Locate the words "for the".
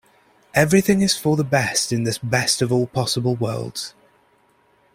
1.15-1.43